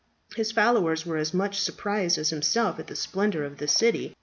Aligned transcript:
His 0.35 0.51
followers 0.51 1.05
were 1.05 1.17
as 1.17 1.31
much 1.31 1.59
surprised 1.61 2.17
as 2.17 2.31
himself 2.31 2.79
at 2.79 2.87
the 2.87 2.95
splendour 2.95 3.43
of 3.43 3.57
the 3.59 3.67
city. 3.67 4.15